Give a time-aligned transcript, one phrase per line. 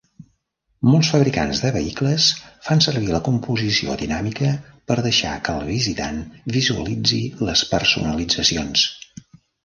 [0.91, 2.29] Molts fabricants de vehicles
[2.69, 4.53] fan servir la composició dinàmica
[4.91, 6.21] per deixar que el visitant
[6.55, 7.19] visualitzi
[7.51, 8.87] les personalitzacions.